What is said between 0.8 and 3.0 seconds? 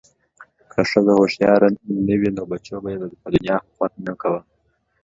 ښځه هوښیاره نه وی نو بچو به ېې